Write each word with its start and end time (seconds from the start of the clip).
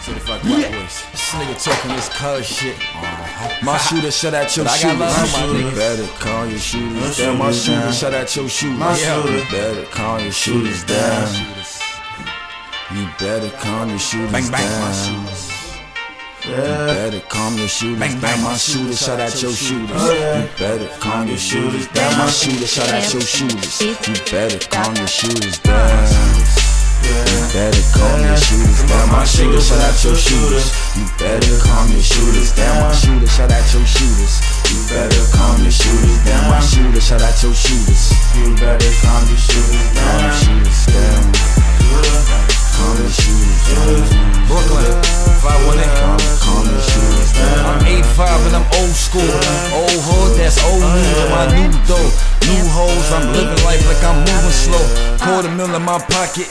Certified 0.00 0.40
black 0.42 0.72
voice. 0.72 1.04
This 1.12 1.30
nigga 1.34 1.62
talking 1.62 1.92
this 1.96 2.08
cuz 2.08 2.46
shit. 2.46 2.76
Uh-huh. 2.78 3.64
My 3.64 3.76
shooter 3.76 4.10
shut 4.10 4.32
at 4.32 4.56
your 4.56 4.64
But 4.64 4.78
shooter. 4.78 4.94
my 4.96 5.08
You 5.08 5.64
niggas. 5.64 5.76
better 5.76 6.06
call 6.24 6.46
your 6.46 6.58
shooters 6.58 7.18
down. 7.18 7.38
My 7.38 7.52
shooter 7.52 7.92
shut 7.92 8.14
at 8.14 8.34
your 8.34 8.48
shooter. 8.48 8.78
My 8.78 8.96
shooter. 8.96 9.36
You 9.36 9.44
better 9.50 9.84
calm 9.92 10.20
your 10.22 10.32
shooters 10.32 10.84
down. 10.84 11.28
You 12.94 13.06
better 13.18 13.50
calm 13.58 13.90
your 13.90 13.98
shooters 13.98 14.32
Bang, 14.32 14.50
bang, 14.50 14.80
my 14.80 14.92
down. 14.92 15.28
You 16.48 16.94
better 16.94 17.20
calm 17.28 17.58
your 17.58 17.68
shooters 17.68 17.98
Bang, 18.00 18.20
bang, 18.20 18.36
down. 18.36 18.44
my 18.44 18.50
My 18.52 18.56
shooter 18.56 18.96
shot 18.96 19.20
at 19.20 19.42
your 19.42 19.52
shooters. 19.52 20.02
Yeah. 20.02 20.42
You 20.42 20.48
better 20.58 20.88
calm 20.98 21.28
your 21.28 21.36
shooters 21.36 21.86
down. 21.88 22.16
My 22.18 22.30
shooter 22.30 22.66
shot 22.66 22.88
at 22.88 23.12
your 23.12 23.20
shooters. 23.20 23.80
You 23.82 24.14
better 24.32 24.58
calm 24.70 24.96
your 24.96 25.06
shooters 25.06 25.58
down. 25.58 26.57
You 27.04 27.40
better 27.54 27.84
calm 27.94 28.20
your 28.20 28.36
shooters 28.36 28.82
down. 28.88 29.08
My 29.12 29.24
shooter 29.24 29.60
shot 29.60 29.80
at 29.80 29.96
your 30.04 30.16
shooters. 30.16 30.74
You 30.96 31.04
better 31.18 31.56
calm 31.62 31.90
your 31.90 32.02
shooters 32.02 32.52
down. 32.52 32.82
My 32.82 32.92
shooter 32.92 33.26
shot 33.26 33.50
at 33.50 33.66
your 33.72 33.86
shooters. 33.86 34.42
You 34.68 34.78
better 34.90 35.24
calm 35.32 35.62
your 35.62 35.70
shooters 35.70 36.18
down. 36.26 36.50
My 36.50 36.60
shooter 36.60 37.00
shot 37.00 37.22
at 37.22 37.38
your 37.42 37.54
shooters. 37.54 38.12
You 38.36 38.54
better 38.56 38.92
calm 39.02 39.22
your 39.28 39.38
shooters 39.38 39.80
your 39.80 39.94
down. 39.94 40.32
shooters 40.34 40.82
down. 40.90 41.22
Calm 42.74 42.94
your 42.98 43.10
shooters. 43.10 44.10
Brooklyn, 44.48 44.92
518. 45.44 45.84
Calm, 45.98 46.20
calm 46.42 46.64
your 46.66 46.82
shooters. 46.82 47.30
I'm 47.68 47.80
85 47.84 48.46
and 48.48 48.54
I'm 48.58 48.66
old 48.80 48.94
school. 48.96 49.34
Old 49.76 50.00
hood, 50.08 50.38
that's 50.38 50.58
old 50.64 50.82
me 50.82 51.04
and 51.04 51.30
my 51.30 51.44
new 51.54 51.70
dough. 51.86 52.10
New 52.48 52.64
hoes, 52.72 53.08
I'm 53.12 53.28
living 53.32 53.60
life 53.64 53.84
like 53.86 54.02
I'm 54.02 54.24
moving 54.24 54.56
slow. 54.56 54.84
Quarter 55.20 55.52
mil 55.54 55.74
in 55.74 55.82
my 55.82 55.98
pocket. 55.98 56.48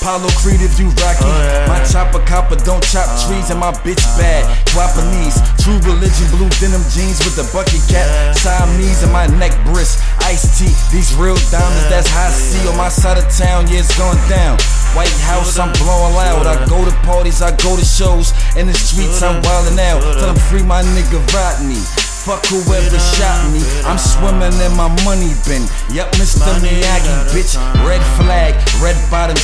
Apollo 0.00 0.32
Creed 0.40 0.64
if 0.64 0.80
you 0.80 0.88
rock 1.04 1.20
it. 1.20 1.68
My 1.68 1.76
chopper 1.84 2.24
copper 2.24 2.56
don't 2.64 2.80
chop 2.80 3.04
trees 3.20 3.52
and 3.52 3.60
my 3.60 3.70
bitch 3.84 4.00
bad. 4.16 4.48
Guapanese, 4.72 5.36
true 5.60 5.76
religion, 5.84 6.24
blue 6.32 6.48
denim 6.56 6.80
jeans 6.88 7.20
with 7.20 7.36
the 7.36 7.44
bucket 7.52 7.84
cap. 7.84 8.08
Siamese 8.32 9.04
in 9.04 9.12
my 9.12 9.28
neck 9.36 9.52
wrist. 9.68 10.00
Iced 10.24 10.56
tea, 10.56 10.72
these 10.88 11.12
real 11.20 11.36
diamonds, 11.52 11.84
that's 11.92 12.08
high 12.08 12.32
C 12.32 12.56
on 12.66 12.80
my 12.80 12.88
side 12.88 13.20
of 13.20 13.28
town. 13.28 13.68
Yeah, 13.68 13.84
it's 13.84 13.92
going 14.00 14.16
down. 14.32 14.56
White 14.96 15.12
House, 15.28 15.60
I'm 15.60 15.70
blowing 15.84 16.16
loud. 16.16 16.48
I 16.48 16.56
go 16.64 16.80
to 16.80 16.96
parties, 17.04 17.42
I 17.42 17.52
go 17.60 17.76
to 17.76 17.84
shows. 17.84 18.32
In 18.56 18.66
the 18.66 18.74
streets, 18.74 19.22
I'm 19.22 19.42
wildin' 19.44 19.78
out. 19.78 20.00
Tell 20.00 20.32
them 20.32 20.40
free 20.48 20.64
my 20.64 20.80
nigga 20.96 21.20
Rodney. 21.36 21.84
Fuck 22.20 22.44
whoever 22.52 23.00
shot 23.16 23.48
me. 23.48 23.64
I'm 23.88 23.96
swimming 23.96 24.52
in 24.60 24.76
my 24.76 24.92
money 25.08 25.32
bin. 25.48 25.64
Yup, 25.88 26.12
Mr. 26.20 26.52
Miyagi, 26.60 27.16
bitch. 27.32 27.56
Red 27.80 28.04
flag, 28.20 28.52
red 28.84 28.98
bottoms, 29.08 29.39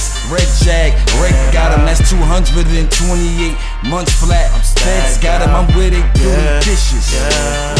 228 2.66 3.54
months 3.86 4.12
flat. 4.18 4.50
Feds 4.82 5.18
got 5.22 5.38
him, 5.38 5.54
I'm 5.54 5.70
where 5.78 5.90
they 5.90 6.02
do 6.18 6.26
the 6.26 6.58
dishes. 6.66 7.14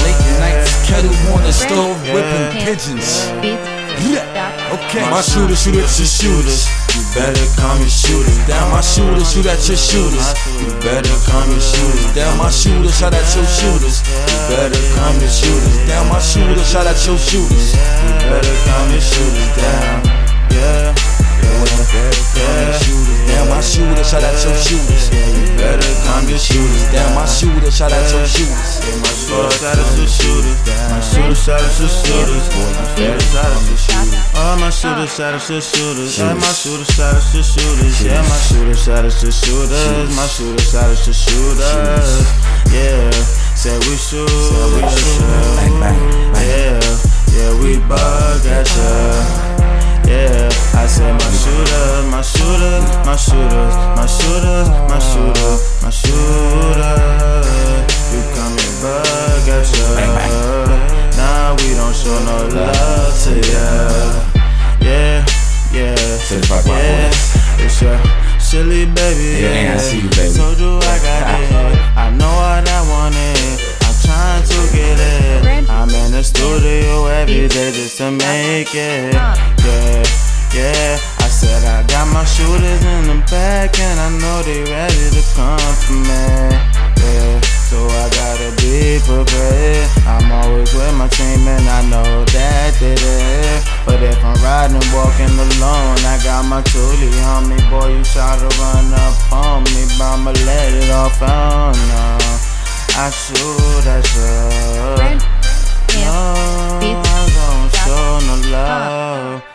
Late 0.07 0.15
nights, 0.39 0.71
kettle 0.87 1.11
on 1.35 1.43
the 1.43 1.51
stove, 1.51 1.99
whipping 2.15 2.63
pigeons. 2.63 3.27
Yeah, 4.07 4.23
okay. 4.77 5.03
My 5.11 5.23
shooter 5.23 5.57
shoot 5.57 5.75
at 5.75 5.91
your 5.99 6.07
shooters. 6.07 6.71
You 6.95 7.03
better 7.17 7.49
calm 7.59 7.81
your 7.81 7.91
shooters 7.91 8.39
down. 8.47 8.71
My 8.71 8.81
shooter 8.81 9.25
shoot 9.25 9.47
at 9.49 9.59
your 9.67 9.77
shooters. 9.77 10.37
You 10.61 10.71
better 10.85 11.17
calm 11.27 11.51
your 11.51 11.61
shooters 11.61 12.07
down. 12.15 12.39
My 12.39 12.51
shooter 12.51 12.93
shot 12.93 13.15
at 13.17 13.27
your 13.35 13.49
shooters. 13.49 14.05
You 14.07 14.39
better 14.53 14.83
calm 14.95 15.19
your 15.19 15.33
shooters 15.33 15.77
down. 15.89 16.07
My 16.13 16.21
shooter 16.21 16.63
shot 16.63 16.87
at 16.87 17.01
your 17.09 17.19
shooters. 17.19 17.75
You 17.75 18.13
better 18.31 18.57
calm 18.69 18.87
your 18.93 19.01
shooters 19.01 19.16
down. 19.16 19.16
Shooter 28.25 28.49
shooters. 28.49 28.97
My 29.03 29.13
shooter 29.13 29.51
shot 29.61 29.77
at 29.77 29.97
your 29.99 30.09
shooters. 30.09 30.57
My 30.89 31.01
shooter 31.01 31.35
shot 31.35 31.61
at 31.61 31.77
your 31.77 31.89
shooters. 31.89 32.49
My 32.57 32.81
shooter 32.89 33.21
shot 33.21 33.53
at 33.53 33.69
your 33.69 33.77
shooters. 33.77 34.33
Oh, 34.37 34.57
my 34.61 34.71
shooter 34.71 35.07
shot 35.07 35.35
at 35.35 35.41
shooters. 35.43 36.19
Yeah, 36.19 36.33
my 36.35 36.53
shooter 36.53 36.85
shot 36.93 37.21
shooters. 37.21 38.01
Yeah, 38.05 38.23
my 38.23 38.37
shooter 38.41 38.75
shot 38.75 39.05
shooters. 39.13 40.17
My 40.17 40.27
shooter 40.27 40.63
shot 40.65 40.91
at 40.91 40.97
shooters. 40.97 42.11
Yeah, 42.73 43.11
said 43.55 43.79
we 43.85 43.97
shoot, 43.97 44.27
we 44.75 44.83
shoot. 44.89 45.21
Yeah, 46.41 46.81
yeah, 47.33 47.53
we 47.61 47.79
bug 47.89 48.47
at 48.47 48.67
ya. 48.77 49.47
Yeah, 50.07 50.49
I 50.75 50.87
said 50.87 51.13
my 51.15 51.31
shooter, 51.35 52.07
my 52.11 52.23
shooter, 52.23 52.79
my 53.05 53.17
shooters, 53.17 53.75
my 53.99 54.07
shooters, 54.07 54.69
my 54.87 54.99
shooter, 55.03 55.26
your 68.57 68.65
silly 68.65 68.87
baby. 68.87 69.43
Yeah, 69.43 69.75
I 69.75 69.77
see 69.77 70.01
you, 70.01 70.09
baby. 70.11 70.33
Told 70.35 70.59
you 70.59 70.79
I 70.81 70.97
got 71.05 71.25
it. 71.41 71.97
I 71.97 72.11
know 72.11 72.33
what 72.41 72.65
I 72.65 72.81
wanted. 72.89 73.37
I'm 73.85 73.97
trying 74.01 74.45
to 74.45 74.59
get 74.73 74.99
it. 74.99 75.69
I'm 75.69 75.91
in 75.91 76.13
the 76.13 76.23
studio 76.23 77.07
every 77.07 77.49
day 77.49 77.73
just 77.73 77.99
to 77.99 78.11
make 78.11 78.75
it. 78.75 79.15
Uh. 79.15 79.37
Yeah, 79.65 80.05
yeah. 80.55 80.99
I 81.21 81.29
said 81.29 81.65
I 81.65 81.85
got 81.87 82.09
my 82.13 82.25
shooters 82.25 82.83
in 82.85 83.03
the 83.11 83.19
back 83.31 83.79
and 83.79 84.01
I 84.01 84.09
know 84.21 84.43
they 84.43 84.63
ready 84.65 85.07
to 85.13 85.23
come 85.35 85.59
for 85.85 85.99
me. 86.09 86.25
Yeah, 86.97 87.41
so 87.69 87.85
I 87.85 88.09
gotta 88.09 88.51
be 88.63 89.01
prepared. 89.05 89.89
I'm 90.07 90.33
always 90.33 90.73
with 90.73 90.95
my 90.97 91.09
team 91.09 91.36
I 96.37 96.43
got 96.43 96.49
my 96.51 96.63
on 97.25 97.49
me. 97.49 97.57
Boy, 97.71 97.97
you 97.97 98.05
try 98.05 98.37
to 98.37 98.45
run 98.61 98.93
up 98.93 99.33
on 99.33 99.65
me, 99.65 99.87
but 99.97 100.05
I'ma 100.05 100.33
let 100.45 100.75
it 100.75 100.91
off 100.91 101.23
on 101.23 101.73
no. 101.73 102.19
I 102.95 103.09
shoot 103.09 103.87
at 103.87 104.05
you. 104.13 104.37
No, 106.05 106.13
I 106.77 107.25
don't 107.33 107.73
show 107.73 108.21
no 108.27 108.51
love. 108.51 109.46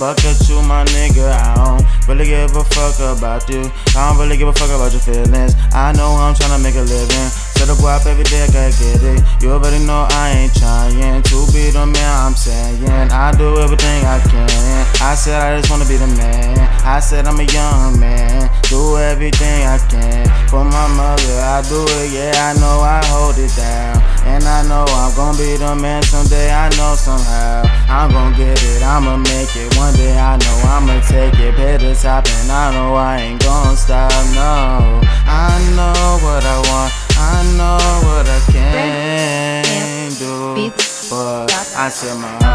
Boy, 0.00 0.06
I 0.06 0.14
buck 0.14 0.24
at 0.24 0.48
you, 0.48 0.62
my 0.62 0.84
nigga. 0.96 1.28
I 1.28 1.54
don't 1.54 2.08
really 2.08 2.24
give 2.24 2.56
a 2.56 2.64
fuck 2.64 2.96
about 3.00 3.48
you. 3.48 3.70
I 3.96 4.08
don't 4.08 4.18
really 4.18 4.36
give 4.36 4.48
a 4.48 4.52
fuck 4.52 4.70
about 4.70 4.92
your 4.92 5.00
feelings. 5.00 5.54
I 5.72 5.92
know 5.92 6.16
I'm 6.16 6.34
tryna 6.34 6.62
make 6.62 6.74
a 6.74 6.82
living. 6.82 7.28
Set 7.60 7.68
up 7.68 7.76
guap 7.78 8.06
every 8.06 8.24
day, 8.24 8.42
I 8.42 8.46
gotta 8.46 8.72
get 8.80 9.02
it. 9.02 9.42
You 9.42 9.52
already 9.52 9.84
know 9.84 10.08
I 10.10 10.30
ain't 10.30 10.54
trying 10.54 11.22
to 11.22 11.38
be 11.52 11.70
the 11.70 11.84
man 11.84 12.10
I'm 12.16 12.34
saying. 12.34 12.88
I 13.12 13.32
do 13.36 13.58
everything 13.60 14.04
I 14.04 14.18
can. 14.20 14.48
I 15.02 15.14
said 15.14 15.36
I 15.40 15.58
just 15.58 15.70
wanna 15.70 15.84
be 15.84 15.96
the 15.96 16.08
man. 16.16 16.56
Said 17.10 17.26
I'm 17.26 17.40
a 17.40 17.42
young 17.42 17.98
man. 17.98 18.48
Do 18.70 18.96
everything 18.96 19.66
I 19.66 19.78
can 19.90 20.30
for 20.46 20.62
my 20.62 20.86
mother. 20.94 21.40
I 21.42 21.60
do 21.68 21.82
it, 21.82 22.12
yeah. 22.14 22.30
I 22.38 22.54
know 22.54 22.86
I 22.86 23.02
hold 23.06 23.34
it 23.36 23.50
down. 23.56 23.98
And 24.30 24.44
I 24.44 24.62
know 24.68 24.86
I'm 24.86 25.10
gonna 25.16 25.36
be 25.36 25.56
the 25.56 25.74
man 25.74 26.04
someday. 26.04 26.54
I 26.54 26.68
know 26.78 26.94
somehow 26.94 27.66
I'm 27.90 28.12
gonna 28.12 28.36
get 28.36 28.62
it. 28.62 28.84
I'ma 28.84 29.16
make 29.16 29.56
it 29.56 29.76
one 29.76 29.92
day. 29.94 30.16
I 30.16 30.38
know 30.38 30.56
I'ma 30.70 31.00
take 31.00 31.34
it. 31.34 31.56
Pay 31.56 31.78
the 31.78 31.98
top, 31.98 32.28
and 32.30 32.52
I 32.52 32.70
know 32.74 32.94
I 32.94 33.18
ain't 33.18 33.42
gonna 33.42 33.76
stop. 33.76 34.12
No, 34.30 35.02
I 35.26 35.58
know 35.74 36.22
what 36.22 36.46
I 36.46 36.58
want. 36.70 36.94
I 37.18 37.42
know 37.58 37.82
what 38.06 38.30
I 38.30 38.38
can 38.54 40.10
do. 40.14 40.70
But 41.10 41.50
I 41.74 41.88
said 41.88 42.14
my 42.22 42.49